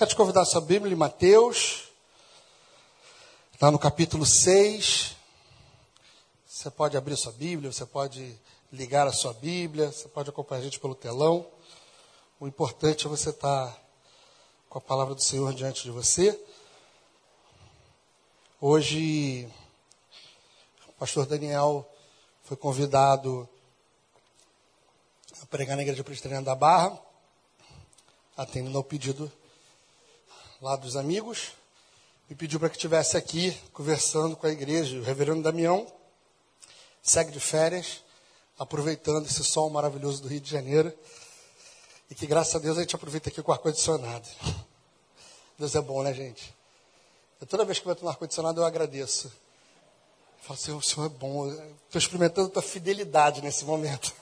[0.00, 1.90] Quero te convidar a sua Bíblia em Mateus,
[3.60, 5.14] lá no capítulo 6.
[6.48, 8.34] Você pode abrir sua Bíblia, você pode
[8.72, 11.46] ligar a sua Bíblia, você pode acompanhar a gente pelo telão.
[12.40, 13.78] O importante é você estar
[14.70, 16.42] com a palavra do Senhor diante de você.
[18.58, 19.46] Hoje,
[20.88, 21.86] o pastor Daniel
[22.44, 23.46] foi convidado
[25.42, 26.98] a pregar na Igreja Presbiteriana da Barra,
[28.34, 29.30] atendendo ao pedido
[30.60, 31.52] lá dos amigos,
[32.28, 34.98] me pediu para que estivesse aqui conversando com a igreja.
[34.98, 35.90] O reverendo Damião
[37.02, 38.04] segue de férias,
[38.58, 40.92] aproveitando esse sol maravilhoso do Rio de Janeiro.
[42.10, 44.28] E que graças a Deus a gente aproveita aqui com o ar-condicionado.
[45.58, 46.54] Deus é bom, né, gente?
[47.40, 49.28] Eu, toda vez que eu entro no ar-condicionado eu agradeço.
[49.28, 51.50] Eu falo assim, o Senhor é bom.
[51.50, 54.12] Estou experimentando a tua fidelidade nesse momento.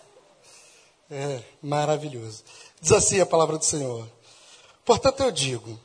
[1.11, 2.45] É maravilhoso.
[2.81, 4.09] Diz assim a palavra do Senhor.
[4.85, 5.79] Portanto, eu digo: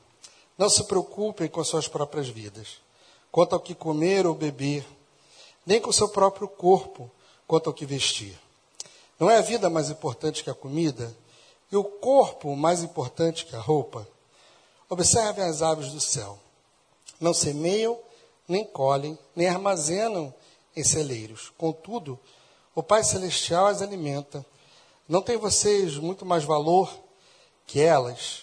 [0.57, 2.81] não se preocupem com suas próprias vidas,
[3.31, 4.85] quanto ao que comer ou beber,
[5.65, 7.09] nem com seu próprio corpo,
[7.47, 8.37] quanto ao que vestir.
[9.19, 11.15] Não é a vida mais importante que a comida,
[11.71, 14.07] e o corpo mais importante que a roupa?
[14.89, 16.37] Observem as aves do céu.
[17.19, 17.97] Não semeiam,
[18.47, 20.33] nem colhem, nem armazenam
[20.75, 21.51] em celeiros.
[21.57, 22.19] Contudo,
[22.75, 24.45] o Pai Celestial as alimenta.
[25.07, 26.95] Não tem vocês muito mais valor
[27.65, 28.42] que elas?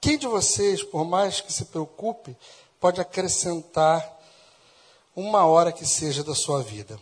[0.00, 2.36] Quem de vocês, por mais que se preocupe,
[2.80, 4.16] pode acrescentar
[5.14, 6.98] uma hora que seja da sua vida?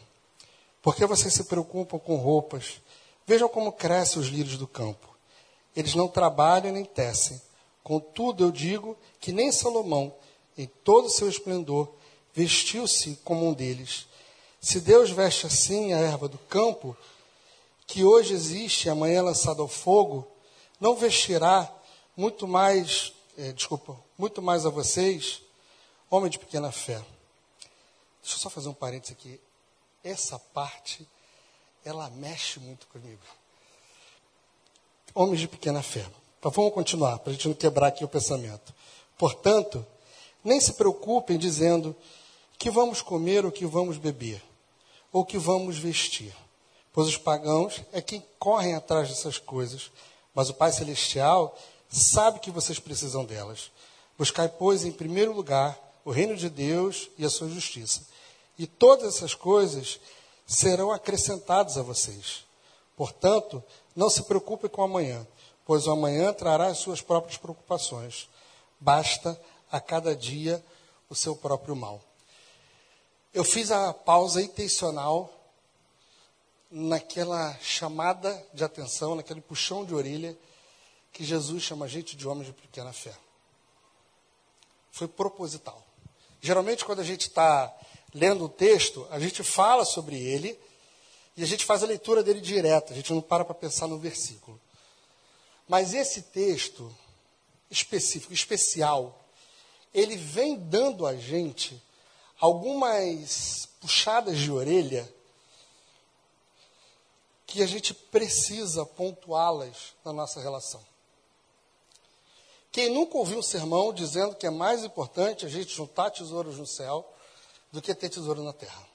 [0.81, 2.81] Porque vocês se preocupam com roupas?
[3.27, 5.15] Vejam como crescem os lírios do campo.
[5.75, 7.41] Eles não trabalham nem tecem.
[7.83, 10.15] Contudo, eu digo que nem Salomão,
[10.57, 11.89] em todo o seu esplendor,
[12.33, 14.07] vestiu-se como um deles.
[14.61, 16.97] Se Deus veste assim a erva do campo,
[17.87, 20.27] que hoje existe e amanhã é lançada ao fogo,
[20.81, 21.73] não vestirá
[22.17, 25.43] muito mais, é, desculpa, muito mais a vocês,
[26.11, 26.97] homem de pequena fé.
[28.23, 29.39] Deixa eu só fazer um parênteses aqui.
[30.03, 31.07] Essa parte,
[31.85, 33.23] ela mexe muito comigo.
[35.15, 36.07] Homens de pequena fé.
[36.39, 38.75] Então vamos continuar, para a gente não quebrar aqui o pensamento.
[39.19, 39.87] Portanto,
[40.43, 41.95] nem se preocupem dizendo
[42.59, 44.43] que vamos comer ou que vamos beber,
[45.13, 46.35] ou que vamos vestir.
[46.93, 49.91] Pois os pagãos é quem correm atrás dessas coisas,
[50.35, 51.57] mas o Pai Celestial
[51.89, 53.71] sabe que vocês precisam delas.
[54.19, 58.07] Buscai, pois, em primeiro lugar o reino de Deus e a sua justiça.
[58.57, 59.99] E todas essas coisas
[60.47, 62.45] serão acrescentadas a vocês.
[62.97, 63.63] Portanto,
[63.95, 65.27] não se preocupe com amanhã,
[65.67, 68.29] pois o amanhã trará as suas próprias preocupações.
[68.79, 69.39] Basta
[69.71, 70.65] a cada dia
[71.11, 72.01] o seu próprio mal.
[73.35, 75.31] Eu fiz a pausa intencional
[76.71, 80.37] naquela chamada de atenção, naquele puxão de orelha
[81.17, 83.17] que Jesus chama a gente de homens de pequena fé.
[84.93, 85.83] Foi proposital.
[86.43, 87.75] Geralmente, quando a gente está
[88.13, 90.61] lendo o texto, a gente fala sobre ele
[91.35, 93.99] e a gente faz a leitura dele direta, a gente não para para pensar no
[93.99, 94.61] versículo.
[95.67, 96.95] Mas esse texto
[97.71, 99.19] específico, especial,
[99.95, 101.83] ele vem dando a gente
[102.39, 105.11] algumas puxadas de orelha
[107.47, 110.85] que a gente precisa pontuá-las na nossa relação.
[112.77, 116.67] Quem nunca ouviu um sermão dizendo que é mais importante a gente juntar tesouros no
[116.67, 117.11] céu
[117.73, 118.87] do que ter tesouro na terra?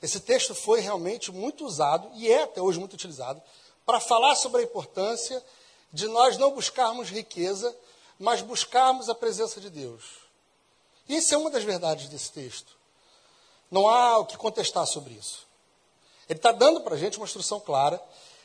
[0.00, 3.42] Esse texto foi realmente muito usado, e é até hoje muito utilizado,
[3.84, 5.44] para falar sobre a importância
[5.92, 7.76] de nós não buscarmos riqueza,
[8.20, 10.04] mas buscarmos a presença de Deus.
[11.08, 12.76] E isso é uma das verdades desse texto.
[13.68, 15.44] Não há o que contestar sobre isso.
[16.28, 18.00] Ele está dando para a gente uma instrução clara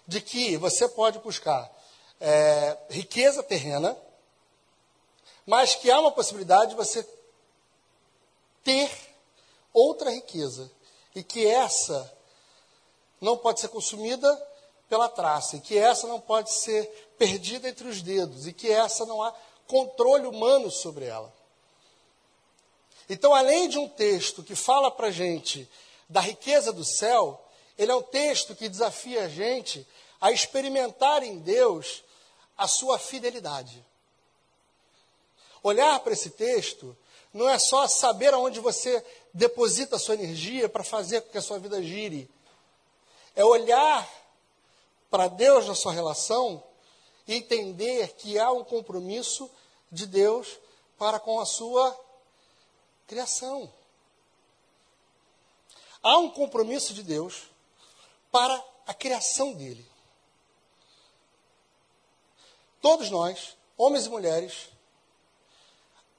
[0.08, 1.72] de que você pode buscar
[2.22, 3.98] é, riqueza terrena,
[5.46, 7.06] mas que há uma possibilidade de você
[8.64, 8.90] ter
[9.74, 10.72] outra riqueza
[11.16, 12.16] e que essa
[13.20, 14.32] não pode ser consumida
[14.88, 16.86] pela traça, e que essa não pode ser
[17.18, 19.34] perdida entre os dedos, e que essa não há
[19.66, 21.34] controle humano sobre ela.
[23.10, 25.70] Então, além de um texto que fala para a gente
[26.10, 27.42] da riqueza do céu,
[27.78, 29.88] ele é um texto que desafia a gente
[30.20, 32.04] a experimentar em Deus
[32.62, 33.84] a sua fidelidade.
[35.64, 36.96] Olhar para esse texto
[37.34, 39.04] não é só saber aonde você
[39.34, 42.30] deposita a sua energia para fazer com que a sua vida gire.
[43.36, 44.08] É olhar
[45.10, 46.64] para Deus na sua relação
[47.28, 49.50] e entender que há um compromisso
[49.92, 50.60] de Deus
[51.00, 52.00] para com a sua
[53.08, 53.74] criação.
[56.04, 57.48] Há um compromisso de Deus
[58.32, 59.91] para a criação dele.
[62.82, 64.70] Todos nós, homens e mulheres,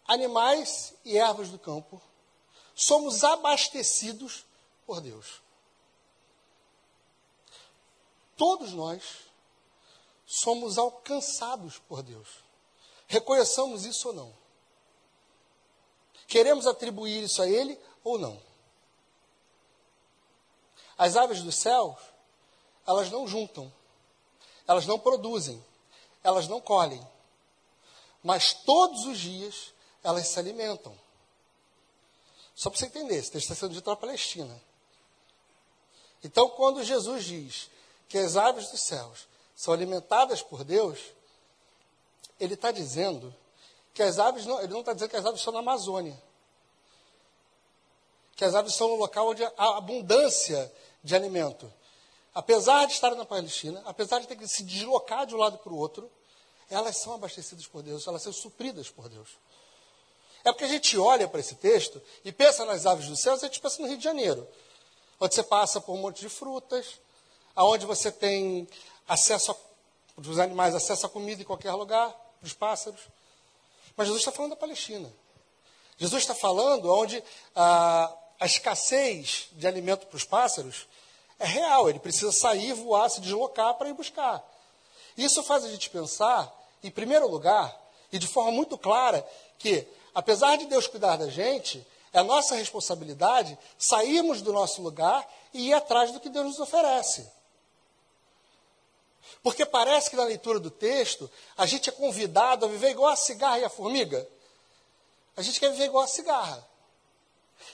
[0.06, 2.00] animais e ervas do campo,
[2.74, 4.44] somos abastecidos
[4.86, 5.42] por Deus.
[8.36, 9.02] Todos nós
[10.24, 12.28] somos alcançados por Deus.
[13.06, 14.34] Reconheçamos isso ou não.
[16.26, 18.40] Queremos atribuir isso a Ele ou não.
[20.96, 21.98] As aves dos céus,
[22.86, 23.72] elas não juntam,
[24.66, 25.62] elas não produzem,
[26.22, 27.04] elas não colhem,
[28.22, 29.72] mas todos os dias
[30.02, 30.96] elas se alimentam.
[32.54, 34.60] Só para você entender, esse texto está sendo dito na Palestina.
[36.22, 37.70] Então, quando Jesus diz
[38.08, 39.26] que as aves dos céus
[39.56, 40.98] são alimentadas por Deus,
[42.38, 43.34] ele está dizendo
[43.94, 46.20] que as aves não, ele não está dizendo que as aves estão na Amazônia.
[48.36, 50.72] Que as aves estão no local onde há abundância
[51.02, 51.72] de alimento.
[52.34, 55.72] Apesar de estar na Palestina, apesar de ter que se deslocar de um lado para
[55.72, 56.10] o outro,
[56.70, 59.28] elas são abastecidas por Deus, elas são supridas por Deus.
[60.44, 63.46] É porque a gente olha para esse texto e pensa nas aves dos céus, a
[63.46, 64.48] gente pensa no Rio de Janeiro,
[65.20, 66.98] onde você passa por um monte de frutas,
[67.54, 68.66] aonde você tem
[69.06, 69.56] acesso a,
[70.16, 73.00] os animais acesso a comida em qualquer lugar, para os pássaros.
[73.94, 75.12] Mas Jesus está falando da Palestina.
[75.98, 77.22] Jesus está falando onde
[77.54, 80.88] a, a escassez de alimento para os pássaros
[81.38, 81.88] é real.
[81.88, 84.42] Ele precisa sair, voar, se deslocar para ir buscar.
[85.16, 86.52] Isso faz a gente pensar,
[86.82, 87.74] em primeiro lugar,
[88.10, 89.26] e de forma muito clara,
[89.58, 95.68] que apesar de Deus cuidar da gente, é nossa responsabilidade sairmos do nosso lugar e
[95.68, 97.26] ir atrás do que Deus nos oferece.
[99.42, 103.16] Porque parece que na leitura do texto, a gente é convidado a viver igual a
[103.16, 104.26] cigarra e a formiga.
[105.36, 106.66] A gente quer viver igual a cigarra.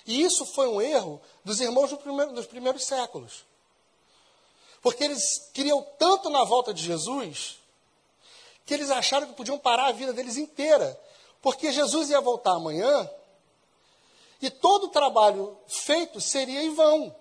[0.06, 3.44] E isso foi um erro dos irmãos do primeiro, dos primeiros séculos.
[4.88, 7.58] Porque eles queriam tanto na volta de Jesus,
[8.64, 10.98] que eles acharam que podiam parar a vida deles inteira.
[11.42, 13.10] Porque Jesus ia voltar amanhã,
[14.40, 17.14] e todo o trabalho feito seria em vão.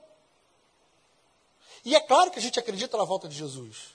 [1.84, 3.90] E é claro que a gente acredita na volta de Jesus.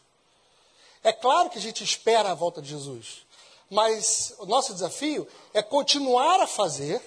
[1.02, 3.24] É claro que a gente espera a volta de Jesus.
[3.70, 7.00] Mas o nosso desafio é continuar a fazer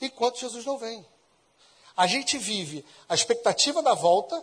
[0.00, 1.04] enquanto Jesus não vem.
[1.94, 4.42] A gente vive a expectativa da volta,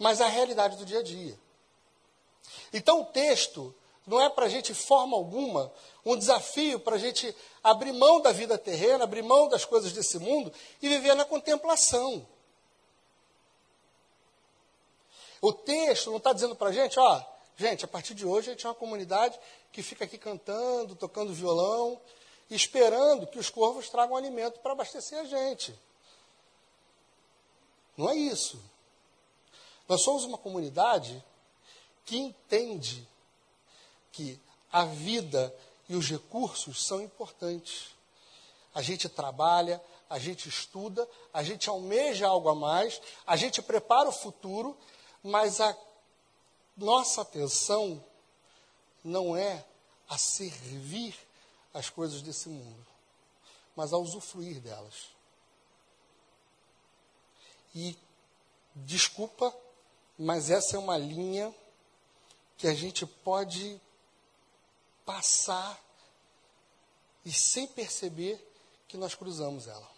[0.00, 1.38] mas a realidade do dia a dia.
[2.72, 3.72] Então o texto
[4.06, 5.70] não é para a gente, forma alguma,
[6.04, 10.18] um desafio para a gente abrir mão da vida terrena, abrir mão das coisas desse
[10.18, 10.50] mundo
[10.80, 12.26] e viver na contemplação.
[15.40, 17.22] O texto não está dizendo para a gente, ó,
[17.56, 19.38] gente, a partir de hoje a gente é uma comunidade
[19.70, 22.00] que fica aqui cantando, tocando violão,
[22.50, 25.78] esperando que os corvos tragam alimento para abastecer a gente.
[27.96, 28.58] Não é isso.
[29.90, 31.22] Nós somos uma comunidade
[32.06, 33.06] que entende
[34.10, 34.40] que
[34.72, 35.54] a vida
[35.88, 37.88] e os recursos são importantes.
[38.72, 44.08] A gente trabalha, a gente estuda, a gente almeja algo a mais, a gente prepara
[44.08, 44.74] o futuro
[45.22, 45.76] mas a
[46.76, 48.02] nossa atenção
[49.04, 49.64] não é
[50.08, 51.14] a servir
[51.72, 52.86] as coisas desse mundo,
[53.76, 55.10] mas a usufruir delas.
[57.74, 57.96] E,
[58.74, 59.54] desculpa,
[60.22, 61.54] mas essa é uma linha
[62.58, 63.80] que a gente pode
[65.02, 65.82] passar
[67.24, 68.38] e sem perceber
[68.86, 69.90] que nós cruzamos ela.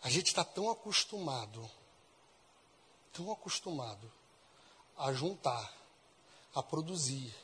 [0.00, 1.70] A gente está tão acostumado,
[3.12, 4.10] tão acostumado
[4.96, 5.74] a juntar,
[6.54, 7.34] a produzir,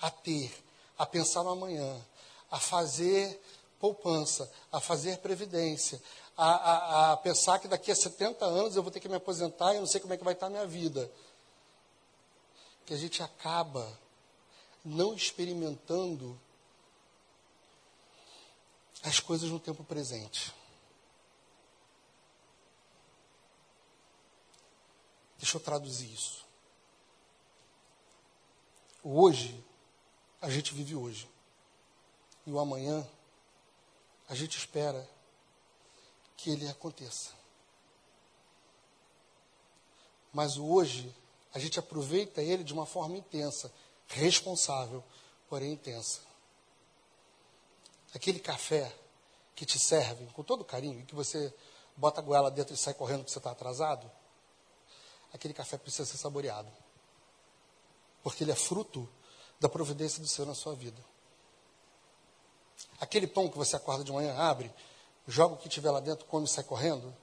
[0.00, 0.62] a ter,
[0.96, 2.00] a pensar no amanhã,
[2.48, 3.42] a fazer
[3.80, 6.00] poupança, a fazer previdência,
[6.36, 9.72] a, a, a, pensar que daqui a 70 anos eu vou ter que me aposentar
[9.72, 11.10] e eu não sei como é que vai estar a minha vida.
[12.86, 13.86] Que a gente acaba
[14.84, 16.38] não experimentando
[19.02, 20.52] as coisas no tempo presente.
[25.38, 26.44] Deixa eu traduzir isso.
[29.02, 29.64] Hoje,
[30.40, 31.28] a gente vive hoje.
[32.46, 33.06] E o amanhã,
[34.28, 35.08] a gente espera
[36.42, 37.32] que ele aconteça.
[40.32, 41.14] Mas o hoje,
[41.52, 43.70] a gente aproveita ele de uma forma intensa,
[44.08, 45.04] responsável,
[45.48, 46.20] porém intensa.
[48.14, 48.94] Aquele café
[49.54, 51.52] que te serve com todo carinho e que você
[51.94, 54.10] bota a goela dentro e sai correndo porque você está atrasado,
[55.34, 56.70] aquele café precisa ser saboreado.
[58.22, 59.06] Porque ele é fruto
[59.58, 61.04] da providência do Senhor na sua vida.
[62.98, 64.72] Aquele pão que você acorda de manhã, abre,
[65.30, 67.14] joga o que tiver lá dentro, come e sai correndo,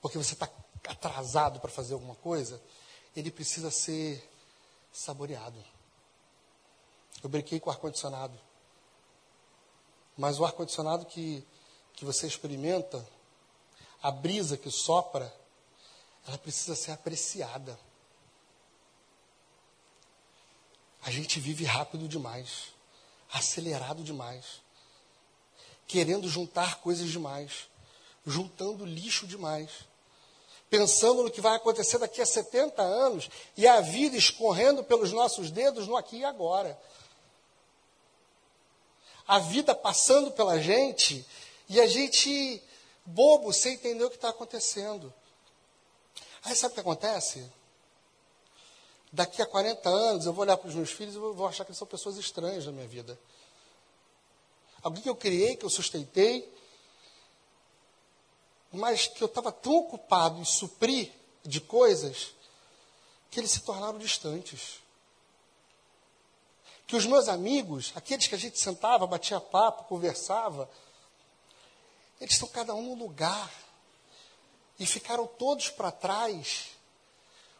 [0.00, 0.48] porque você está
[0.88, 2.60] atrasado para fazer alguma coisa,
[3.16, 4.22] ele precisa ser
[4.92, 5.64] saboreado.
[7.22, 8.38] Eu brinquei com o ar-condicionado.
[10.16, 11.44] Mas o ar-condicionado que,
[11.94, 13.04] que você experimenta,
[14.02, 15.34] a brisa que sopra,
[16.26, 17.78] ela precisa ser apreciada.
[21.02, 22.74] A gente vive rápido demais,
[23.32, 24.63] acelerado demais,
[25.86, 27.68] querendo juntar coisas demais,
[28.26, 29.70] juntando lixo demais,
[30.70, 35.50] pensando no que vai acontecer daqui a 70 anos e a vida escorrendo pelos nossos
[35.50, 36.78] dedos no aqui e agora.
[39.26, 41.24] A vida passando pela gente
[41.68, 42.62] e a gente
[43.04, 45.12] bobo sem entender o que está acontecendo.
[46.42, 47.50] Aí sabe o que acontece?
[49.12, 51.70] Daqui a 40 anos eu vou olhar para os meus filhos e vou achar que
[51.70, 53.18] eles são pessoas estranhas na minha vida.
[54.84, 56.46] Alguém que eu criei, que eu sustentei,
[58.70, 61.10] mas que eu estava tão ocupado em suprir
[61.42, 62.34] de coisas
[63.30, 64.80] que eles se tornaram distantes.
[66.86, 70.70] Que os meus amigos, aqueles que a gente sentava, batia papo, conversava,
[72.20, 73.50] eles estão cada um no lugar
[74.78, 76.72] e ficaram todos para trás,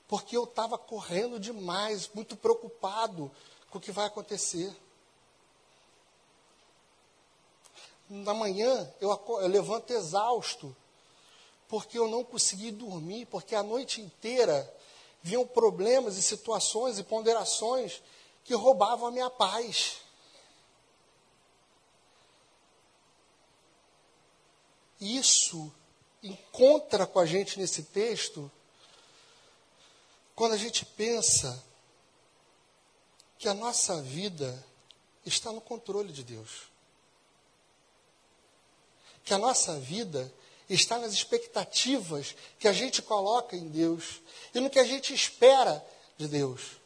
[0.06, 3.30] porque eu estava correndo demais, muito preocupado
[3.70, 4.76] com o que vai acontecer.
[8.22, 10.74] Na manhã eu, eu levanto exausto,
[11.66, 14.72] porque eu não consegui dormir, porque a noite inteira
[15.20, 18.00] vinham problemas e situações e ponderações
[18.44, 19.96] que roubavam a minha paz.
[25.00, 25.72] Isso
[26.22, 28.48] encontra com a gente nesse texto
[30.36, 31.64] quando a gente pensa
[33.38, 34.64] que a nossa vida
[35.26, 36.73] está no controle de Deus.
[39.24, 40.32] Que a nossa vida
[40.68, 44.20] está nas expectativas que a gente coloca em Deus
[44.54, 45.84] e no que a gente espera
[46.16, 46.78] de Deus.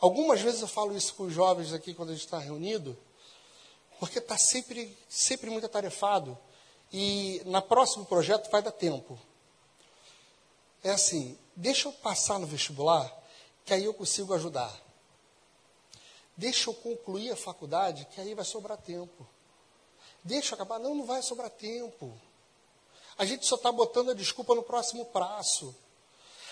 [0.00, 2.96] Algumas vezes eu falo isso com os jovens aqui quando a gente está reunido,
[3.98, 6.38] porque está sempre, sempre muito atarefado.
[6.92, 9.18] E na próximo projeto vai dar tempo.
[10.82, 13.12] É assim, deixa eu passar no vestibular,
[13.64, 14.72] que aí eu consigo ajudar.
[16.36, 19.26] Deixa eu concluir a faculdade, que aí vai sobrar tempo.
[20.24, 20.78] Deixa acabar.
[20.78, 22.12] Não, não vai sobrar tempo.
[23.16, 25.74] A gente só está botando a desculpa no próximo passo.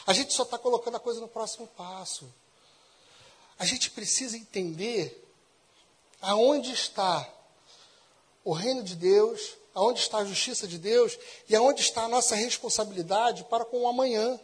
[0.07, 2.33] A gente só está colocando a coisa no próximo passo.
[3.59, 5.25] A gente precisa entender
[6.21, 7.29] aonde está
[8.45, 11.19] o reino de Deus, aonde está a justiça de Deus
[11.49, 14.39] e aonde está a nossa responsabilidade para com o amanhã.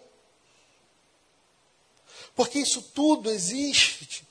[2.35, 4.27] Porque isso tudo existe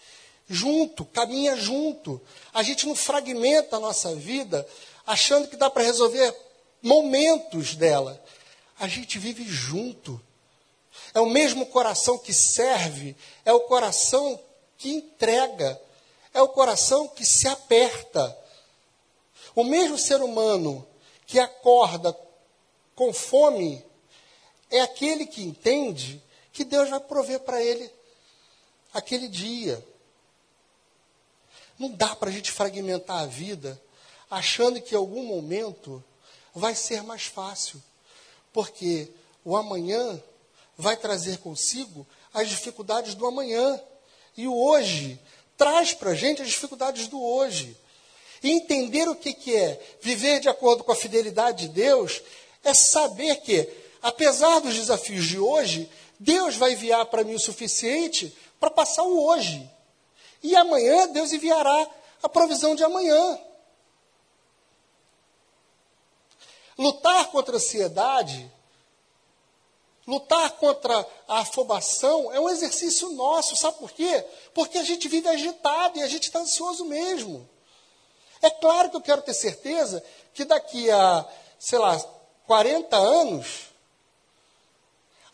[0.54, 2.22] junto, caminha junto.
[2.54, 4.68] A gente não fragmenta a nossa vida
[5.06, 6.36] achando que dá para resolver
[6.82, 8.22] momentos dela.
[8.80, 10.22] A gente vive junto.
[11.14, 13.16] É o mesmo coração que serve,
[13.46, 14.40] é o coração
[14.78, 15.80] que entrega,
[16.34, 18.38] é o coração que se aperta.
[19.56, 20.88] O mesmo ser humano
[21.26, 22.18] que acorda
[22.96, 23.84] com fome
[24.70, 26.22] é aquele que entende
[26.54, 27.92] que Deus vai prover para ele
[28.94, 29.84] aquele dia.
[31.82, 33.82] Não dá para a gente fragmentar a vida
[34.30, 36.04] achando que em algum momento
[36.54, 37.82] vai ser mais fácil,
[38.54, 39.10] porque
[39.44, 40.22] o amanhã
[40.78, 43.82] vai trazer consigo as dificuldades do amanhã.
[44.38, 45.20] E o hoje
[45.58, 47.76] traz para a gente as dificuldades do hoje.
[48.44, 52.22] E entender o que, que é viver de acordo com a fidelidade de Deus
[52.64, 53.68] é saber que,
[54.04, 59.26] apesar dos desafios de hoje, Deus vai enviar para mim o suficiente para passar o
[59.26, 59.68] hoje.
[60.44, 61.88] E amanhã Deus enviará
[62.22, 63.40] a provisão de amanhã.
[66.78, 68.52] Lutar contra a ansiedade,
[70.08, 74.26] lutar contra a afobação é um exercício nosso, sabe por quê?
[74.54, 77.48] Porque a gente vive agitado e a gente está ansioso mesmo.
[78.42, 81.26] É claro que eu quero ter certeza que daqui a,
[81.60, 82.00] sei lá,
[82.48, 83.72] 40 anos,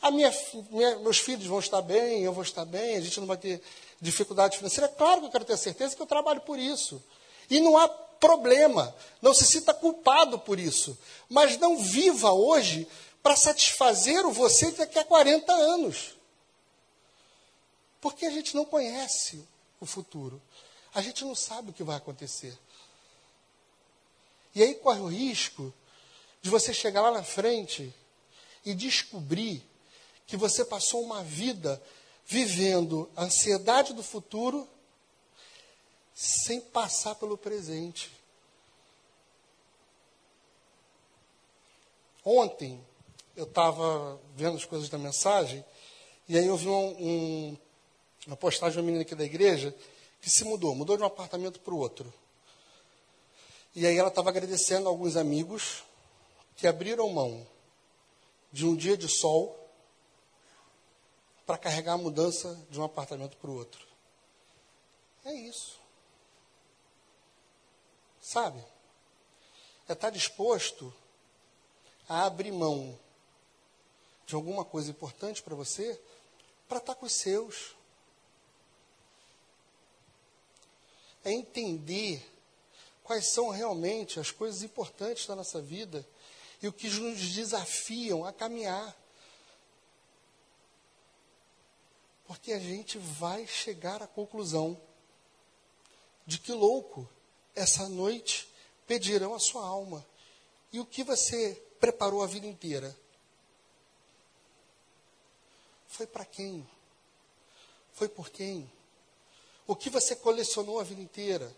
[0.02, 0.32] a minha,
[0.70, 3.62] minha, meus filhos vão estar bem, eu vou estar bem, a gente não vai ter
[4.02, 4.86] dificuldade financeira.
[4.88, 7.02] É claro que eu quero ter certeza que eu trabalho por isso.
[7.50, 10.98] E não há problema, não se sinta culpado por isso.
[11.30, 12.88] Mas não viva hoje
[13.22, 16.16] para satisfazer o você daqui a 40 anos.
[18.00, 19.44] Porque a gente não conhece
[19.80, 20.42] o futuro.
[20.94, 22.58] A gente não sabe o que vai acontecer.
[24.56, 25.74] E aí corre o risco
[26.42, 27.94] de você chegar lá na frente
[28.66, 29.64] e descobrir
[30.26, 31.82] que você passou uma vida
[32.28, 34.68] vivendo a ansiedade do futuro
[36.14, 38.12] sem passar pelo presente.
[42.26, 42.84] Ontem
[43.36, 45.64] eu estava vendo as coisas da mensagem
[46.28, 47.58] e aí eu vi um, um,
[48.28, 49.74] uma postagem de uma menina aqui da igreja
[50.20, 52.14] que se mudou, mudou de um apartamento para o outro.
[53.74, 55.84] E aí ela estava agradecendo a alguns amigos
[56.58, 57.48] que abriram mão
[58.52, 59.67] de um dia de sol
[61.48, 63.88] para carregar a mudança de um apartamento para o outro.
[65.24, 65.80] É isso.
[68.22, 68.60] Sabe?
[69.88, 70.94] É estar tá disposto
[72.10, 73.00] a abrir mão
[74.26, 75.98] de alguma coisa importante para você
[76.68, 77.78] para estar tá com os seus.
[81.24, 82.30] É entender
[83.06, 86.06] quais são realmente as coisas importantes da nossa vida
[86.62, 88.94] e o que nos desafiam a caminhar.
[92.28, 94.80] Porque a gente vai chegar à conclusão
[96.26, 97.10] de que louco,
[97.56, 98.50] essa noite
[98.86, 100.06] pedirão a sua alma.
[100.72, 102.96] E o que você preparou a vida inteira?
[105.88, 106.68] Foi para quem?
[107.94, 108.70] Foi por quem?
[109.66, 111.52] O que você colecionou a vida inteira?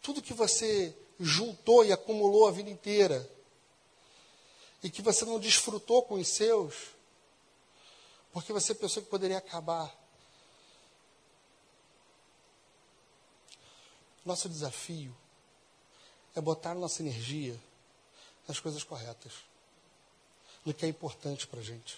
[0.00, 3.28] Tudo que você juntou e acumulou a vida inteira
[4.82, 6.95] e que você não desfrutou com os seus,
[8.36, 9.90] porque você pensou que poderia acabar.
[14.26, 15.16] Nosso desafio
[16.34, 17.58] é botar nossa energia
[18.46, 19.32] nas coisas corretas,
[20.66, 21.96] no que é importante para a gente.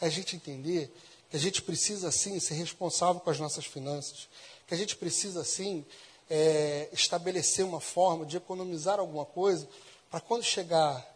[0.00, 0.90] É a gente entender
[1.28, 4.26] que a gente precisa, sim, ser responsável com as nossas finanças,
[4.66, 5.84] que a gente precisa, sim,
[6.30, 9.68] é, estabelecer uma forma de economizar alguma coisa
[10.10, 11.06] para quando chegar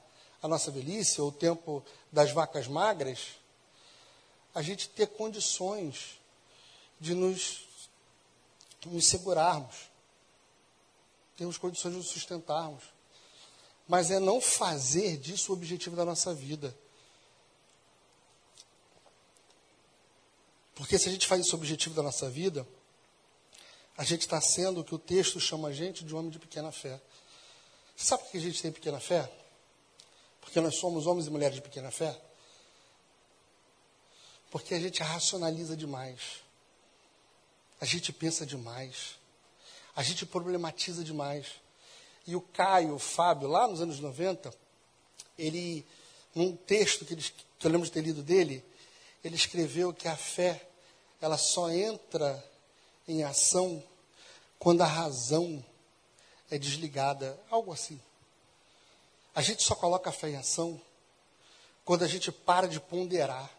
[0.42, 1.82] a nossa velhice, ou o tempo
[2.12, 3.42] das vacas magras,
[4.54, 6.20] a gente ter condições
[7.00, 7.64] de nos,
[8.86, 9.74] nos segurarmos,
[11.36, 12.84] termos condições de nos sustentarmos.
[13.86, 16.74] Mas é não fazer disso o objetivo da nossa vida.
[20.74, 22.66] Porque se a gente faz isso o objetivo da nossa vida,
[23.96, 26.72] a gente está sendo o que o texto chama a gente de homem de pequena
[26.72, 27.00] fé.
[27.96, 29.30] Sabe por que a gente tem pequena fé?
[30.40, 32.20] Porque nós somos homens e mulheres de pequena fé?
[34.54, 36.44] Porque a gente racionaliza demais.
[37.80, 39.18] A gente pensa demais.
[39.96, 41.54] A gente problematiza demais.
[42.24, 44.54] E o Caio, o Fábio, lá nos anos 90,
[45.36, 45.84] ele,
[46.32, 47.22] num texto que, ele,
[47.58, 48.64] que eu lembro de ter lido dele,
[49.24, 50.68] ele escreveu que a fé,
[51.20, 52.40] ela só entra
[53.08, 53.82] em ação
[54.56, 55.66] quando a razão
[56.48, 58.00] é desligada, algo assim.
[59.34, 60.80] A gente só coloca a fé em ação
[61.84, 63.50] quando a gente para de ponderar,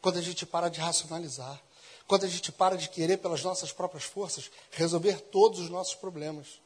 [0.00, 1.60] quando a gente para de racionalizar,
[2.06, 6.60] quando a gente para de querer, pelas nossas próprias forças, resolver todos os nossos problemas.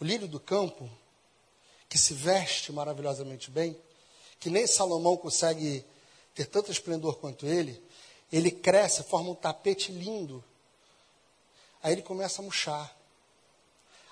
[0.00, 0.90] O lírio do campo,
[1.88, 3.76] que se veste maravilhosamente bem,
[4.38, 5.84] que nem Salomão consegue
[6.34, 7.80] ter tanto esplendor quanto ele,
[8.32, 10.42] ele cresce, forma um tapete lindo.
[11.82, 12.96] Aí ele começa a murchar.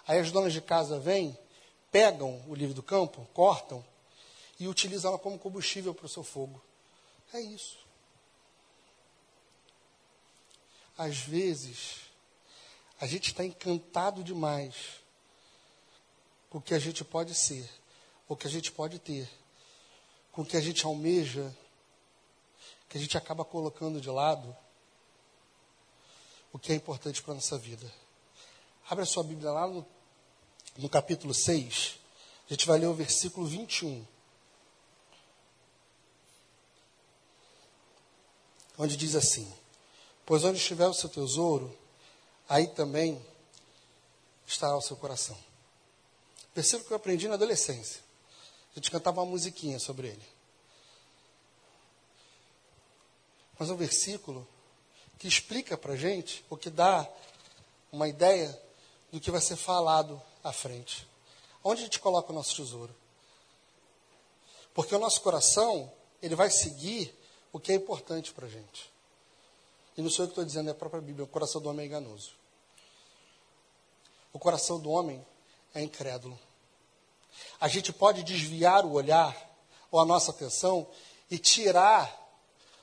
[0.07, 1.37] Aí as donas de casa vêm,
[1.91, 3.85] pegam o livro do campo, cortam
[4.59, 6.62] e utilizam ela como combustível para o seu fogo.
[7.33, 7.79] É isso.
[10.97, 12.01] Às vezes,
[13.01, 14.75] a gente está encantado demais
[16.51, 17.68] com o que a gente pode ser,
[18.27, 19.29] o que a gente pode ter,
[20.33, 21.55] com o que a gente almeja
[22.88, 24.57] que a gente acaba colocando de lado
[26.53, 27.92] o que é importante para a nossa vida.
[28.88, 29.87] Abre a sua Bíblia lá no,
[30.79, 31.99] no capítulo 6.
[32.49, 34.07] A gente vai ler o versículo 21.
[38.79, 39.53] Onde diz assim:
[40.25, 41.77] Pois onde estiver o seu tesouro,
[42.49, 43.21] aí também
[44.47, 45.37] estará o seu coração.
[46.55, 48.01] Versículo que eu aprendi na adolescência.
[48.73, 50.38] A gente cantava uma musiquinha sobre ele.
[53.59, 54.47] mas é um versículo
[55.19, 57.07] que explica para gente, ou que dá
[57.91, 58.57] uma ideia
[59.11, 61.09] do que vai ser falado à frente.
[61.64, 62.95] Onde a gente coloca o nosso tesouro?
[64.73, 67.12] Porque o nosso coração, ele vai seguir
[67.53, 68.91] o que é importante para a gente.
[69.97, 71.25] E não sou eu que estou dizendo, é a própria Bíblia.
[71.25, 72.33] O coração do homem é enganoso.
[74.33, 75.25] O coração do homem
[75.75, 76.39] é incrédulo.
[77.61, 79.37] A gente pode desviar o olhar
[79.91, 80.87] ou a nossa atenção
[81.31, 82.17] e tirar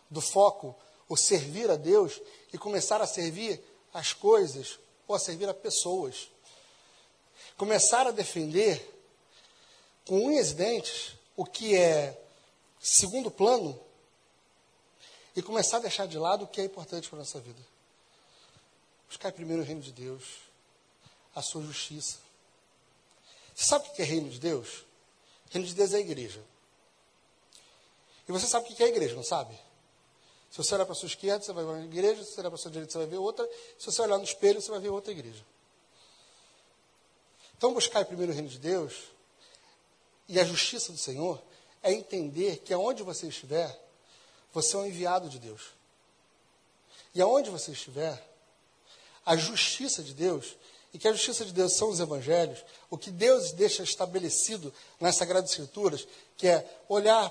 [0.10, 0.76] do foco
[1.08, 2.20] o servir a Deus
[2.52, 6.30] e começar a servir as coisas ou a servir a pessoas.
[7.58, 8.92] Começar a defender
[10.06, 12.22] com unhas e dentes o que é
[12.80, 13.80] segundo plano
[15.36, 17.62] e começar a deixar de lado o que é importante para a nossa vida.
[19.08, 20.24] Buscar primeiro o reino de Deus,
[21.34, 22.18] a sua justiça.
[23.54, 24.86] Você sabe o que é reino de Deus?
[25.50, 26.44] Reino de Deus é a igreja.
[28.28, 29.54] E você sabe o que é a igreja, não sabe?
[30.50, 32.24] Se você olhar para a sua esquerda, você vai ver uma igreja.
[32.24, 33.50] Se você olhar para a sua direita, você vai ver outra.
[33.78, 35.46] Se você olhar no espelho, você vai ver outra igreja.
[37.58, 38.94] Então, buscar primeiro o reino de Deus
[40.28, 41.42] e a justiça do Senhor
[41.84, 43.85] é entender que aonde você estiver,
[44.56, 45.62] você é um enviado de Deus.
[47.14, 48.26] E aonde você estiver,
[49.26, 50.56] a justiça de Deus,
[50.94, 55.18] e que a justiça de Deus são os evangelhos, o que Deus deixa estabelecido nas
[55.18, 57.30] Sagradas Escrituras, que é olhar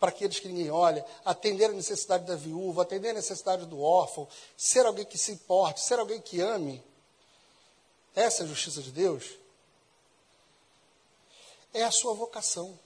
[0.00, 4.26] para aqueles que ninguém olha, atender a necessidade da viúva, atender a necessidade do órfão,
[4.56, 6.82] ser alguém que se importe, ser alguém que ame.
[8.16, 9.38] Essa é a justiça de Deus.
[11.72, 12.76] É a sua vocação.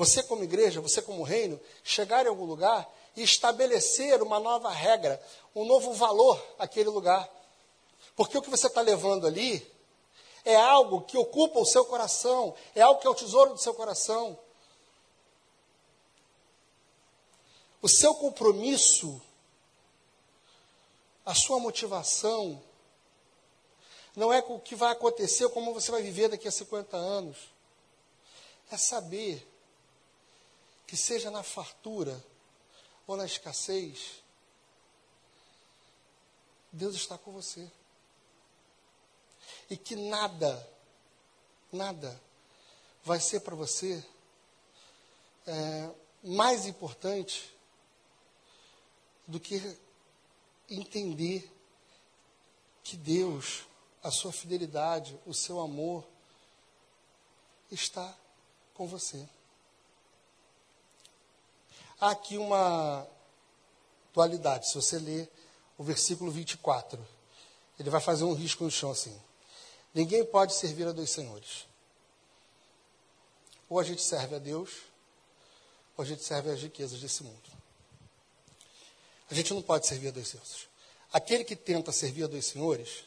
[0.00, 5.22] Você, como igreja, você, como reino, chegar em algum lugar e estabelecer uma nova regra,
[5.54, 7.28] um novo valor àquele lugar.
[8.16, 9.62] Porque o que você está levando ali
[10.42, 13.74] é algo que ocupa o seu coração, é algo que é o tesouro do seu
[13.74, 14.38] coração.
[17.82, 19.20] O seu compromisso,
[21.26, 22.62] a sua motivação,
[24.16, 27.36] não é com o que vai acontecer como você vai viver daqui a 50 anos.
[28.72, 29.46] É saber
[30.90, 32.20] que seja na fartura
[33.06, 34.24] ou na escassez,
[36.72, 37.70] Deus está com você.
[39.70, 40.68] E que nada,
[41.70, 42.20] nada
[43.04, 44.04] vai ser para você
[45.46, 45.90] é,
[46.24, 47.56] mais importante
[49.28, 49.62] do que
[50.68, 51.48] entender
[52.82, 53.64] que Deus,
[54.02, 56.04] a sua fidelidade, o seu amor,
[57.70, 58.12] está
[58.74, 59.28] com você.
[62.00, 63.06] Há aqui uma
[64.14, 64.68] dualidade.
[64.68, 65.30] Se você ler
[65.76, 66.98] o versículo 24,
[67.78, 69.14] ele vai fazer um risco no chão assim.
[69.92, 71.66] Ninguém pode servir a dois senhores.
[73.68, 74.70] Ou a gente serve a Deus,
[75.94, 77.50] ou a gente serve às riquezas desse mundo.
[79.30, 80.68] A gente não pode servir a dois senhores.
[81.12, 83.04] Aquele que tenta servir a dois senhores,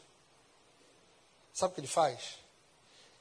[1.52, 2.38] sabe o que ele faz?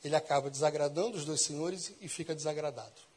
[0.04, 3.11] Ele acaba desagradando os dois senhores e fica desagradado.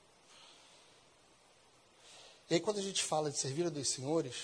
[2.49, 4.36] E aí, quando a gente fala de servir a dois senhores,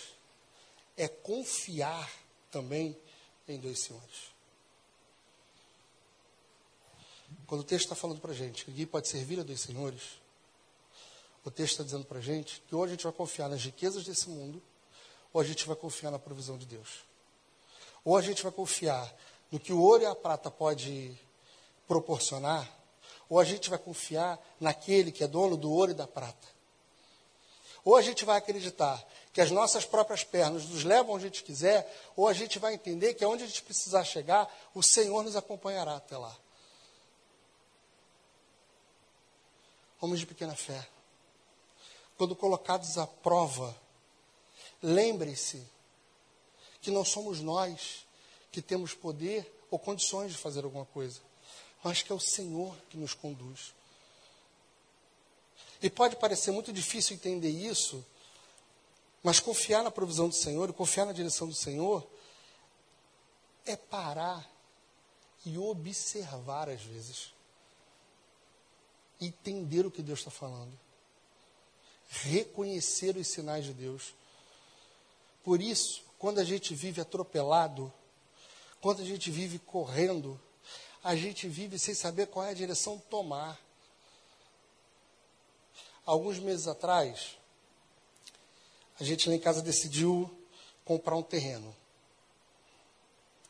[0.97, 2.11] é confiar
[2.49, 2.97] também
[3.47, 4.31] em dois senhores.
[7.47, 10.01] Quando o texto está falando para a gente que ninguém pode servir a dois senhores,
[11.43, 14.03] o texto está dizendo para a gente que ou a gente vai confiar nas riquezas
[14.03, 14.61] desse mundo,
[15.33, 17.03] ou a gente vai confiar na provisão de Deus.
[18.03, 19.13] Ou a gente vai confiar
[19.51, 21.17] no que o ouro e a prata pode
[21.87, 22.69] proporcionar,
[23.29, 26.47] ou a gente vai confiar naquele que é dono do ouro e da prata.
[27.83, 31.43] Ou a gente vai acreditar que as nossas próprias pernas nos levam onde a gente
[31.43, 35.35] quiser, ou a gente vai entender que aonde a gente precisar chegar, o Senhor nos
[35.35, 36.35] acompanhará até lá.
[40.01, 40.85] Homens de pequena fé,
[42.17, 43.75] quando colocados à prova,
[44.81, 45.65] lembre-se
[46.81, 48.05] que não somos nós
[48.51, 51.21] que temos poder ou condições de fazer alguma coisa,
[51.83, 53.73] mas que é o Senhor que nos conduz.
[55.81, 58.05] E pode parecer muito difícil entender isso,
[59.23, 62.07] mas confiar na provisão do Senhor e confiar na direção do Senhor
[63.65, 64.47] é parar
[65.45, 67.33] e observar às vezes.
[69.19, 70.77] Entender o que Deus está falando.
[72.09, 74.13] Reconhecer os sinais de Deus.
[75.43, 77.91] Por isso, quando a gente vive atropelado,
[78.79, 80.39] quando a gente vive correndo,
[81.03, 83.59] a gente vive sem saber qual é a direção tomar
[86.05, 87.37] alguns meses atrás,
[88.99, 90.29] a gente lá em casa decidiu
[90.85, 91.75] comprar um terreno.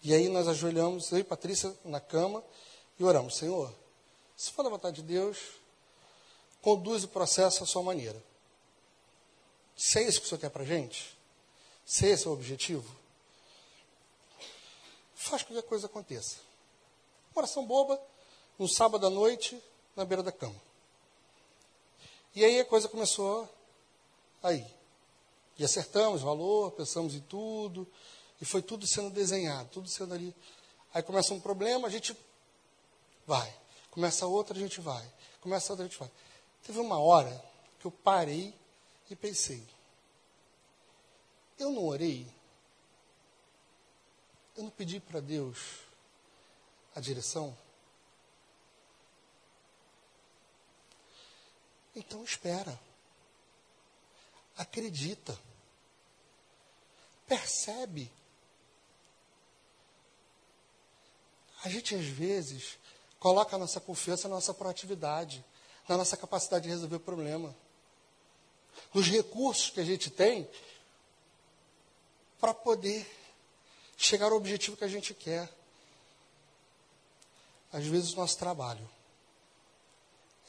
[0.04, 2.44] E aí nós ajoelhamos, eu e Patrícia, na cama
[2.98, 3.74] e oramos: Senhor,
[4.36, 5.38] se for da vontade de Deus,
[6.62, 8.22] conduz o processo à sua maneira.
[9.76, 11.18] Se é isso que o Senhor quer para a gente,
[11.86, 12.96] se esse é o objetivo,
[15.16, 16.38] faz com que a coisa aconteça.
[17.36, 18.02] Oração boba,
[18.60, 19.62] um sábado à noite,
[19.96, 20.60] na beira da cama.
[22.34, 23.48] E aí a coisa começou
[24.42, 24.66] aí.
[25.58, 27.88] E acertamos valor, pensamos em tudo,
[28.42, 30.34] e foi tudo sendo desenhado, tudo sendo ali.
[30.94, 32.16] Aí começa um problema, a gente
[33.28, 33.54] vai.
[33.92, 35.06] Começa outra, a gente vai.
[35.42, 36.10] Começa outra, a gente vai.
[36.64, 37.44] Teve uma hora
[37.80, 38.54] que eu parei
[39.10, 39.64] e pensei:
[41.60, 42.28] eu não orei?
[44.56, 45.58] Eu não pedi para Deus
[46.96, 47.56] a direção?
[51.96, 52.80] Então espera.
[54.58, 55.38] Acredita.
[57.28, 58.12] Percebe.
[61.64, 62.78] A gente às vezes
[63.20, 65.46] coloca a nossa confiança na nossa proatividade,
[65.88, 67.56] na nossa capacidade de resolver o problema.
[68.94, 70.50] nos recursos que a gente tem
[72.40, 73.10] para poder
[73.98, 75.50] chegar ao objetivo que a gente quer.
[77.72, 78.90] Às vezes o nosso trabalho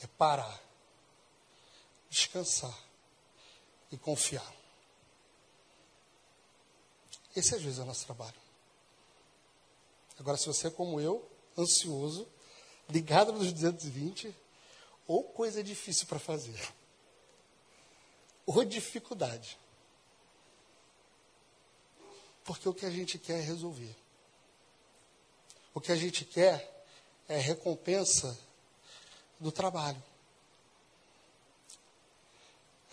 [0.03, 0.61] é parar,
[2.13, 2.79] descansar
[3.91, 4.55] e confiar.
[7.35, 8.37] Esse às vezes é o nosso trabalho.
[10.19, 12.29] Agora, se você é como eu, ansioso,
[12.91, 14.37] ligado nos 220,
[15.09, 16.61] ou coisa difícil para fazer,
[18.45, 19.59] ou dificuldade.
[22.45, 23.97] Porque o que a gente quer é resolver.
[25.73, 26.85] O que a gente quer
[27.27, 28.39] é recompensa
[29.41, 30.12] do trabalho.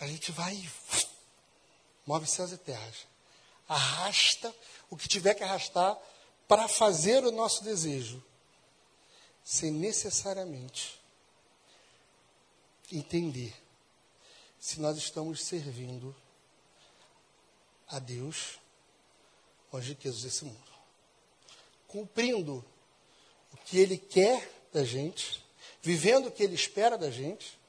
[0.00, 0.56] A gente vai
[2.10, 3.06] move céus e terras.
[3.68, 4.52] Arrasta
[4.90, 5.96] o que tiver que arrastar
[6.48, 8.20] para fazer o nosso desejo,
[9.44, 11.00] sem necessariamente
[12.90, 13.54] entender
[14.58, 16.14] se nós estamos servindo
[17.86, 18.58] a Deus
[19.70, 20.70] ou as riquezas desse mundo.
[21.86, 22.64] Cumprindo
[23.52, 25.44] o que Ele quer da gente,
[25.80, 27.59] vivendo o que Ele espera da gente,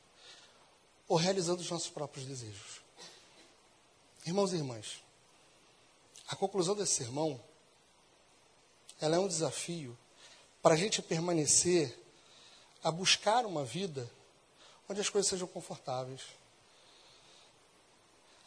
[1.12, 2.80] ou realizando os nossos próprios desejos.
[4.26, 5.04] Irmãos e irmãs,
[6.26, 7.38] a conclusão desse sermão
[8.98, 9.98] ela é um desafio
[10.62, 12.00] para a gente permanecer
[12.82, 14.10] a buscar uma vida
[14.88, 16.22] onde as coisas sejam confortáveis,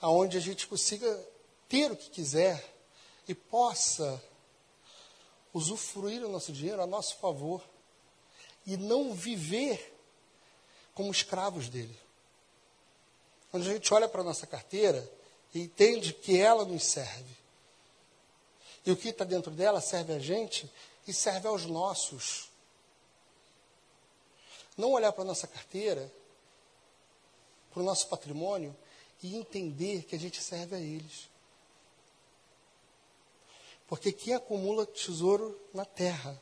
[0.01, 1.07] aonde a gente consiga
[1.69, 2.67] ter o que quiser
[3.29, 4.25] e possa
[5.53, 7.63] usufruir o nosso dinheiro a nosso favor
[8.65, 9.95] e não viver
[10.95, 12.04] como escravos dele.
[13.55, 15.09] Quando a gente olha para a nossa carteira
[15.55, 17.37] e entende que ela nos serve,
[18.85, 20.69] e o que está dentro dela serve a gente
[21.07, 22.51] e serve aos nossos.
[24.77, 26.13] Não olhar para a nossa carteira,
[27.71, 28.77] para o nosso patrimônio
[29.23, 31.31] e entender que a gente serve a eles.
[33.87, 36.37] Porque quem acumula tesouro na terra,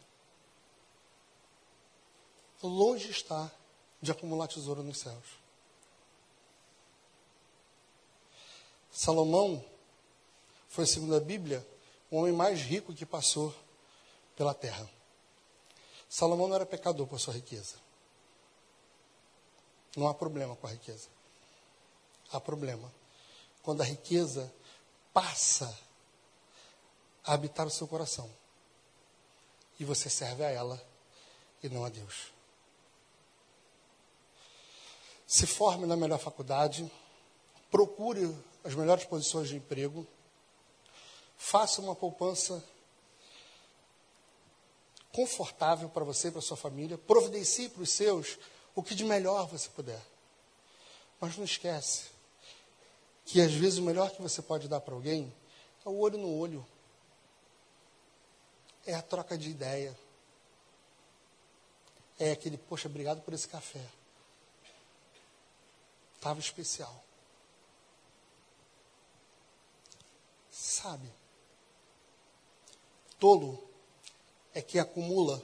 [2.62, 3.52] longe está
[4.00, 5.41] de acumular tesouro nos céus.
[8.92, 9.64] Salomão
[10.68, 11.66] foi, segundo a Bíblia,
[12.10, 13.54] o homem mais rico que passou
[14.36, 14.88] pela terra.
[16.08, 17.76] Salomão não era pecador por sua riqueza.
[19.96, 21.08] Não há problema com a riqueza.
[22.30, 22.92] Há problema
[23.62, 24.52] quando a riqueza
[25.12, 25.78] passa
[27.24, 28.30] a habitar o seu coração
[29.78, 30.82] e você serve a ela
[31.62, 32.32] e não a Deus.
[35.26, 36.90] Se forme na melhor faculdade,
[37.70, 40.06] procure as melhores posições de emprego
[41.42, 42.64] Faça uma poupança
[45.12, 46.96] confortável para você e para sua família.
[46.96, 48.38] Providencie para os seus
[48.76, 50.00] o que de melhor você puder.
[51.20, 52.04] Mas não esquece
[53.26, 55.34] que às vezes o melhor que você pode dar para alguém
[55.84, 56.64] é o olho no olho.
[58.86, 59.98] É a troca de ideia.
[62.20, 63.84] É aquele, poxa, obrigado por esse café.
[66.14, 67.04] Estava especial.
[70.62, 71.12] Sabe?
[73.18, 73.68] Tolo
[74.54, 75.42] é que acumula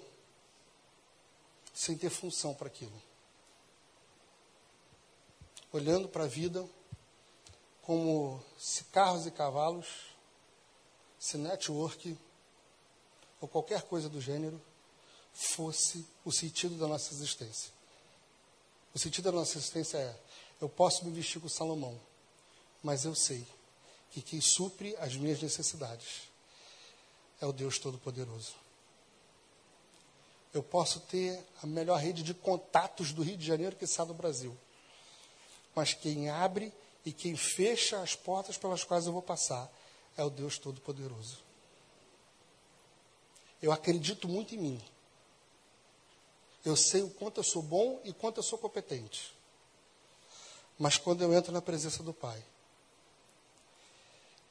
[1.74, 3.02] sem ter função para aquilo.
[5.72, 6.64] Olhando para a vida
[7.82, 9.88] como se carros e cavalos,
[11.18, 12.16] se network
[13.40, 14.62] ou qualquer coisa do gênero
[15.34, 17.72] fosse o sentido da nossa existência.
[18.94, 20.20] O sentido da nossa existência é:
[20.60, 22.00] eu posso me vestir com Salomão,
[22.84, 23.57] mas eu sei
[24.10, 26.28] que quem supre as minhas necessidades
[27.40, 28.54] é o Deus Todo-Poderoso.
[30.52, 34.14] Eu posso ter a melhor rede de contatos do Rio de Janeiro que está do
[34.14, 34.56] Brasil.
[35.74, 36.72] Mas quem abre
[37.04, 39.70] e quem fecha as portas pelas quais eu vou passar
[40.16, 41.38] é o Deus Todo-Poderoso.
[43.62, 44.84] Eu acredito muito em mim.
[46.64, 49.32] Eu sei o quanto eu sou bom e quanto eu sou competente.
[50.78, 52.42] Mas quando eu entro na presença do Pai,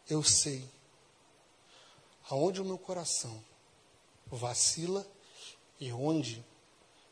[0.10, 0.68] eu sei
[2.30, 3.44] aonde o meu coração
[4.28, 5.06] vacila
[5.80, 6.44] e onde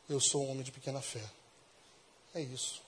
[0.08, 1.24] eu sou um homem de pequena fé.
[2.34, 2.82] É isso.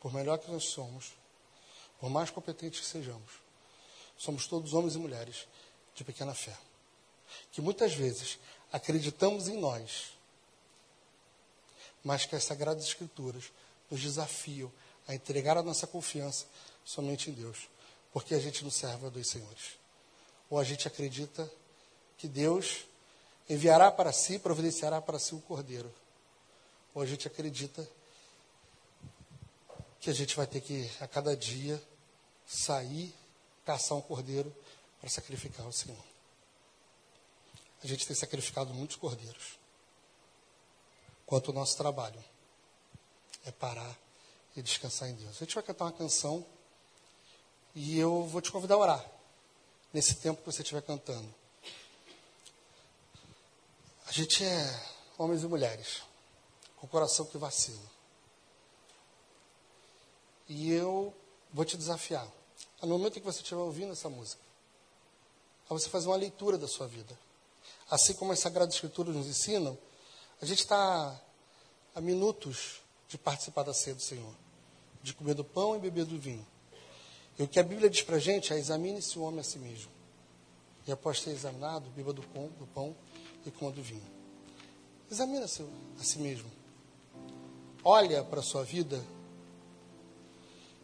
[0.00, 1.12] Por melhor que nós somos,
[1.98, 3.32] por mais competentes que sejamos,
[4.16, 5.48] somos todos homens e mulheres
[5.94, 6.56] de pequena fé.
[7.50, 8.38] Que muitas vezes
[8.70, 10.12] acreditamos em nós,
[12.02, 13.50] mas que as Sagradas Escrituras
[13.90, 14.70] nos desafiam
[15.08, 16.46] a entregar a nossa confiança
[16.84, 17.68] somente em Deus,
[18.14, 19.76] porque a gente não serve a dois senhores.
[20.48, 21.50] Ou a gente acredita
[22.16, 22.84] que Deus
[23.50, 25.92] enviará para si, providenciará para si o cordeiro.
[26.94, 27.86] Ou a gente acredita
[29.98, 31.82] que a gente vai ter que, a cada dia,
[32.46, 33.12] sair,
[33.64, 34.54] caçar um cordeiro
[35.00, 36.04] para sacrificar ao Senhor.
[37.82, 39.58] A gente tem sacrificado muitos cordeiros.
[41.26, 42.22] Quanto o nosso trabalho
[43.44, 43.98] é parar
[44.54, 45.34] e descansar em Deus.
[45.34, 46.46] A gente vai cantar uma canção
[47.74, 49.10] e eu vou te convidar a orar
[49.92, 51.32] nesse tempo que você estiver cantando.
[54.06, 54.86] A gente é
[55.18, 56.02] homens e mulheres
[56.76, 57.94] com o coração que vacila.
[60.48, 61.12] E eu
[61.52, 62.26] vou te desafiar.
[62.82, 64.42] No momento em que você estiver ouvindo essa música,
[65.68, 67.18] a você fazer uma leitura da sua vida.
[67.90, 69.76] Assim como as Sagradas Escrituras nos ensinam,
[70.40, 71.18] a gente está
[71.94, 74.34] a minutos de participar da ceia do Senhor,
[75.02, 76.46] de comer do pão e beber do vinho.
[77.38, 79.58] E o que a Bíblia diz para a gente é: examine-se o homem a si
[79.58, 79.90] mesmo.
[80.86, 82.94] E após ter examinado, beba do pão, do pão
[83.46, 84.02] e coma do vinho.
[85.10, 85.64] Examina-se
[85.98, 86.50] a si mesmo.
[87.82, 89.02] Olha para a sua vida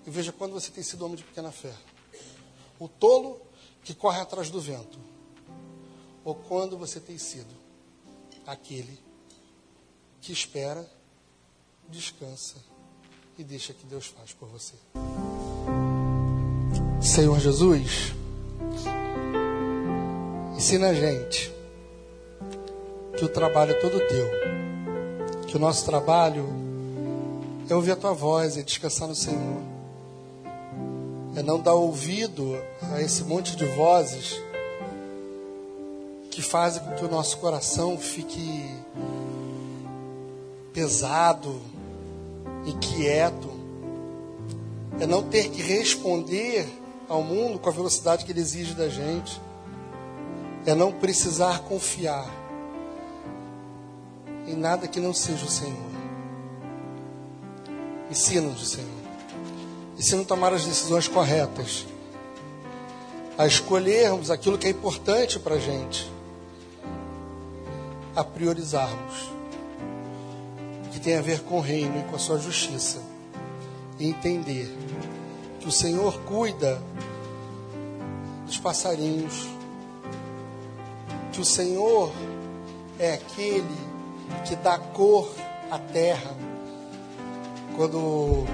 [0.07, 1.75] e veja quando você tem sido homem de pequena fé.
[2.79, 3.41] O tolo
[3.85, 4.99] que corre atrás do vento.
[6.25, 7.55] Ou quando você tem sido
[8.47, 8.99] aquele
[10.21, 10.89] que espera,
[11.89, 12.57] descansa
[13.39, 14.75] e deixa que Deus faz por você.
[17.01, 18.13] Senhor Jesus,
[20.55, 21.51] ensina a gente
[23.17, 24.31] que o trabalho é todo teu,
[25.47, 26.47] que o nosso trabalho
[27.69, 29.63] é ouvir a tua voz e descansar no Senhor,
[31.35, 32.59] é não dar ouvido
[32.93, 34.39] a esse monte de vozes
[36.31, 38.71] que fazem com que o nosso coração fique
[40.75, 41.63] pesado,
[42.67, 43.51] inquieto,
[45.01, 46.80] é não ter que responder
[47.11, 49.43] ao mundo com a velocidade que ele exige da gente,
[50.65, 52.25] é não precisar confiar
[54.47, 55.91] em nada que não seja o Senhor.
[58.09, 58.89] Ensina-nos, Senhor.
[59.99, 61.85] Ensina a tomar as decisões corretas,
[63.37, 66.11] a escolhermos aquilo que é importante para a gente,
[68.15, 69.33] a priorizarmos
[70.93, 73.03] que tem a ver com o reino e com a sua justiça,
[73.99, 74.73] e entender
[75.61, 76.83] que o Senhor cuida
[78.47, 79.47] dos passarinhos,
[81.33, 82.11] que o Senhor
[82.99, 83.77] é aquele
[84.47, 85.31] que dá cor
[85.71, 86.35] à terra,
[87.77, 88.47] quando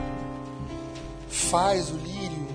[1.29, 2.47] faz o lírio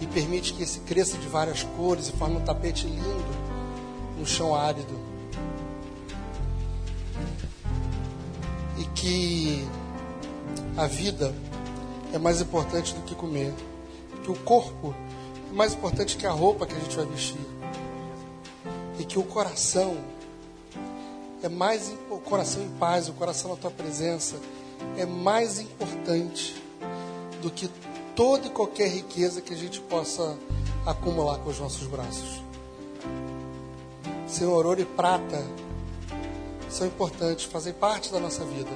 [0.00, 3.34] e permite que esse cresça de várias cores e forma um tapete lindo
[4.18, 4.98] no chão árido.
[8.76, 9.66] E que
[10.76, 11.32] a vida
[12.14, 13.52] é mais importante do que comer,
[14.22, 14.94] que o corpo
[15.50, 17.40] é mais importante que a roupa que a gente vai vestir,
[18.98, 19.96] e que o coração
[21.42, 24.36] é mais o coração em paz, o coração na tua presença
[24.96, 26.54] é mais importante
[27.42, 27.68] do que
[28.14, 30.38] toda e qualquer riqueza que a gente possa
[30.86, 32.42] acumular com os nossos braços.
[34.28, 35.44] Senhor, ouro e prata
[36.70, 38.70] são importantes, fazem parte da nossa vida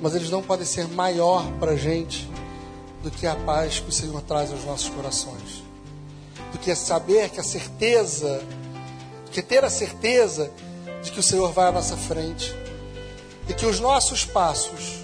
[0.00, 2.28] mas eles não podem ser maior para a gente
[3.02, 5.64] do que a paz que o Senhor traz aos nossos corações.
[6.52, 8.42] Do que saber que a certeza,
[9.30, 10.50] que ter a certeza
[11.02, 12.54] de que o Senhor vai à nossa frente
[13.48, 15.00] e que os nossos passos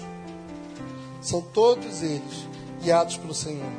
[1.21, 2.47] são todos eles
[2.81, 3.71] guiados pelo Senhor.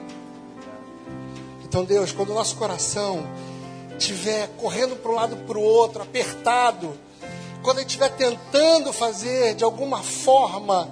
[1.64, 3.26] Então, Deus, quando o nosso coração
[3.98, 6.94] estiver correndo para um lado para o outro, apertado,
[7.62, 10.88] quando gente estiver tentando fazer de alguma forma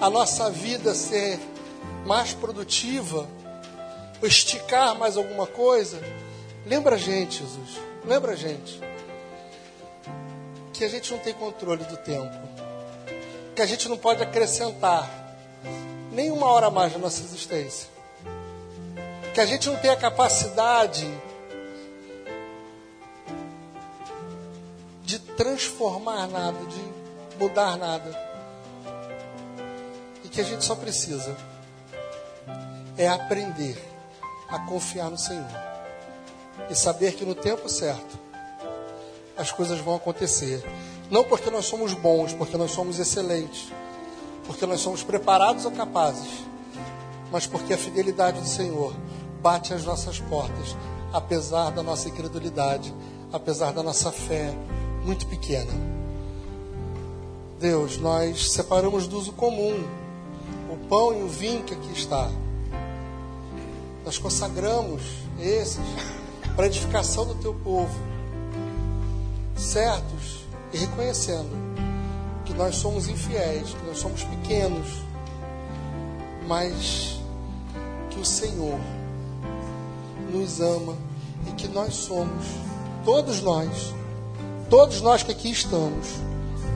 [0.00, 1.38] a nossa vida ser
[2.04, 3.26] mais produtiva,
[4.20, 6.00] ou esticar mais alguma coisa,
[6.66, 8.80] lembra a gente, Jesus, lembra a gente
[10.72, 12.36] que a gente não tem controle do tempo,
[13.54, 15.08] que a gente não pode acrescentar
[16.10, 17.88] nem uma hora mais na nossa existência,
[19.32, 21.08] que a gente não tem a capacidade
[25.04, 28.33] de transformar nada, de mudar nada
[30.34, 31.36] que a gente só precisa
[32.98, 33.80] é aprender
[34.48, 35.46] a confiar no Senhor
[36.68, 38.18] e saber que no tempo certo
[39.36, 40.64] as coisas vão acontecer.
[41.08, 43.72] Não porque nós somos bons, porque nós somos excelentes,
[44.44, 46.44] porque nós somos preparados ou capazes,
[47.30, 48.92] mas porque a fidelidade do Senhor
[49.40, 50.76] bate às nossas portas,
[51.12, 52.92] apesar da nossa incredulidade,
[53.32, 54.52] apesar da nossa fé
[55.04, 55.72] muito pequena.
[57.60, 60.03] Deus, nós separamos do uso comum
[60.70, 62.30] o pão e o vinho que aqui está.
[64.04, 65.02] Nós consagramos
[65.40, 65.84] esses
[66.54, 67.98] para a edificação do teu povo,
[69.56, 71.50] certos e reconhecendo
[72.44, 74.86] que nós somos infiéis, que nós somos pequenos,
[76.46, 77.18] mas
[78.10, 78.78] que o Senhor
[80.30, 80.96] nos ama
[81.48, 82.44] e que nós somos,
[83.04, 83.94] todos nós,
[84.68, 86.08] todos nós que aqui estamos,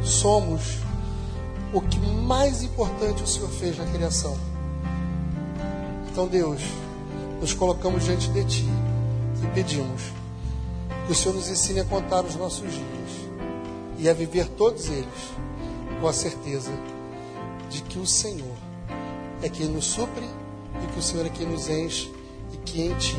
[0.02, 0.78] somos
[1.72, 4.36] o que mais importante o Senhor fez na criação.
[6.10, 6.60] Então, Deus,
[7.40, 8.68] nos colocamos diante de Ti
[9.42, 10.02] e pedimos
[11.06, 13.28] que o Senhor nos ensine a contar os nossos dias
[13.98, 15.32] e a viver todos eles
[16.00, 16.72] com a certeza
[17.68, 18.56] de que o Senhor
[19.42, 20.24] é quem nos supre
[20.82, 22.12] e que o Senhor é quem nos enche
[22.52, 23.16] e que em Ti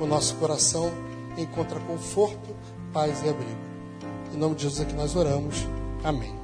[0.00, 0.90] o nosso coração
[1.36, 2.54] encontra conforto,
[2.92, 3.68] paz e abrigo.
[4.34, 5.66] Em nome de Jesus é que nós oramos.
[6.04, 6.37] Amém.